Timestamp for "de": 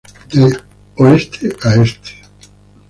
0.31-0.43